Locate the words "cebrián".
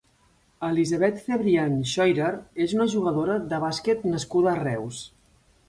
1.27-1.75